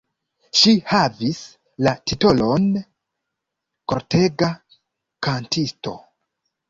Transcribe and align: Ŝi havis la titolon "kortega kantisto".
Ŝi 0.59 0.71
havis 0.91 1.41
la 1.87 1.93
titolon 2.11 2.65
"kortega 3.93 4.49
kantisto". 5.29 5.95